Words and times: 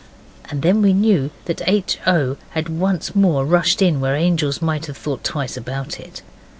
and 0.49 0.63
then 0.63 0.81
we 0.81 0.93
knew 0.93 1.29
that 1.45 1.61
H. 1.67 1.99
O. 2.07 2.35
had 2.57 2.69
once 2.69 3.13
more 3.13 3.45
rushed 3.45 3.83
in 3.83 3.99
where 4.01 4.15
angels 4.15 4.59
might 4.59 4.87
have 4.87 4.97
thought 4.97 5.23
twice 5.23 5.55
about 5.55 5.99
it. 5.99 6.23